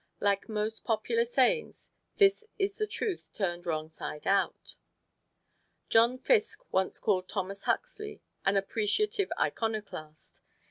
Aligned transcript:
Like 0.19 0.49
most 0.49 0.83
popular 0.83 1.23
sayings 1.23 1.91
this 2.17 2.43
is 2.57 2.75
truth 2.89 3.23
turned 3.35 3.67
wrong 3.67 3.87
side 3.87 4.25
out. 4.25 4.73
John 5.89 6.17
Fiske 6.17 6.65
once 6.73 6.97
called 6.97 7.29
Thomas 7.29 7.65
Huxley 7.65 8.23
an 8.43 8.57
"appreciative 8.57 9.31
iconoclast." 9.39 10.41